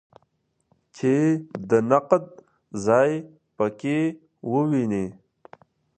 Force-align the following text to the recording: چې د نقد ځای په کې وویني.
چې 0.95 1.13
د 1.69 1.71
نقد 1.91 2.23
ځای 2.85 3.11
په 3.55 3.65
کې 3.79 3.97
وویني. 4.51 5.05